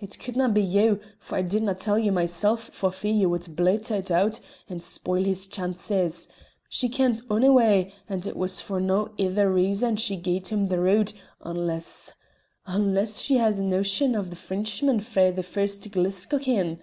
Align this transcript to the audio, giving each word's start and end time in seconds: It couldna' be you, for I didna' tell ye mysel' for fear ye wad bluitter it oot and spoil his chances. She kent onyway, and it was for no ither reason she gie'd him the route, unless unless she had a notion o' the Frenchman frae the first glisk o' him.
It 0.00 0.18
couldna' 0.18 0.48
be 0.48 0.62
you, 0.62 0.98
for 1.18 1.36
I 1.36 1.42
didna' 1.42 1.74
tell 1.74 1.98
ye 1.98 2.08
mysel' 2.08 2.56
for 2.56 2.90
fear 2.90 3.12
ye 3.12 3.26
wad 3.26 3.54
bluitter 3.54 3.96
it 3.96 4.10
oot 4.10 4.40
and 4.66 4.82
spoil 4.82 5.22
his 5.22 5.46
chances. 5.46 6.26
She 6.70 6.88
kent 6.88 7.20
onyway, 7.28 7.92
and 8.08 8.26
it 8.26 8.34
was 8.34 8.60
for 8.62 8.80
no 8.80 9.10
ither 9.18 9.52
reason 9.52 9.96
she 9.96 10.16
gie'd 10.16 10.48
him 10.48 10.68
the 10.68 10.80
route, 10.80 11.12
unless 11.42 12.14
unless 12.64 13.20
she 13.20 13.36
had 13.36 13.56
a 13.56 13.62
notion 13.62 14.16
o' 14.16 14.22
the 14.22 14.36
Frenchman 14.36 15.00
frae 15.00 15.30
the 15.30 15.42
first 15.42 15.90
glisk 15.90 16.32
o' 16.32 16.38
him. 16.38 16.78